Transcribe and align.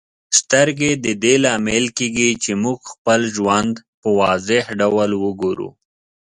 سترګې 0.39 0.91
د 1.05 1.07
دې 1.23 1.35
لامل 1.43 1.85
کیږي 1.97 2.29
چې 2.43 2.51
موږ 2.63 2.79
خپل 2.93 3.21
ژوند 3.35 3.73
په 4.01 4.07
واضح 4.19 4.65
ډول 4.79 5.11
وګورو. 5.23 5.69